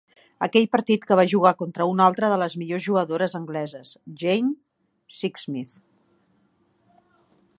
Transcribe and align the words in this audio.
Aquell 0.45 0.63
partit 0.75 1.03
que 1.09 1.17
va 1.19 1.25
jugar 1.33 1.51
contra 1.59 1.87
una 1.89 2.07
altra 2.11 2.31
de 2.31 2.39
les 2.43 2.55
millors 2.61 2.85
jugadores 2.87 3.37
angleses, 3.41 3.93
Jane 4.23 4.53
Sixsmith. 5.19 5.79